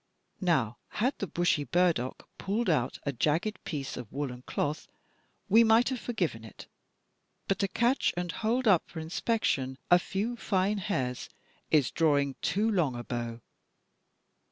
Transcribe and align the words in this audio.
Now, 0.39 0.77
had 0.87 1.13
the 1.19 1.27
bushy 1.27 1.63
burdock 1.63 2.27
pulled 2.39 2.71
out 2.71 2.97
a 3.03 3.13
jagged 3.13 3.63
piece 3.65 3.95
of 3.97 4.11
woolen 4.11 4.41
cloth 4.47 4.87
we 5.47 5.63
might 5.63 5.89
have 5.89 5.99
forgiven 5.99 6.43
it, 6.43 6.65
but 7.47 7.59
to 7.59 7.67
catch 7.67 8.11
and 8.17 8.31
hold 8.31 8.67
up 8.67 8.89
for 8.89 8.99
inspection 8.99 9.77
a 9.91 9.99
few 9.99 10.35
fine 10.37 10.79
hairs 10.79 11.29
is 11.69 11.91
drawing 11.91 12.33
too 12.41 12.71
long 12.71 12.95
a 12.95 13.03
bow. 13.03 13.41